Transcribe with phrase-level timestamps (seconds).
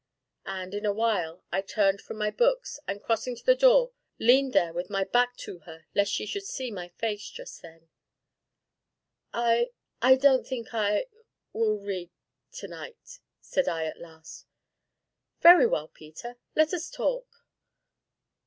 [0.47, 4.51] And, in a while, I turned from my books, and, crossing to the door, leaned
[4.51, 7.87] there with my back to her lest she should see my face just then.
[9.31, 9.69] "I
[10.01, 11.05] I don't think I
[11.53, 12.09] will read
[12.53, 14.47] to night!" said I at last.
[15.39, 17.27] "Very well, Peter, let us talk."